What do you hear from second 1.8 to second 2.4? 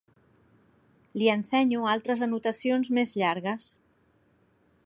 altres